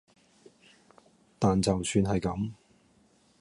[1.37, 2.51] 但就算係咁